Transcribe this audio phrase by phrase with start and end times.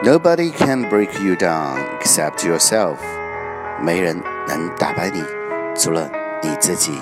[0.00, 2.98] Nobody can break you down except yourself.
[3.82, 5.24] 没人能打败你，
[5.74, 6.08] 除了
[6.40, 6.92] 你自己。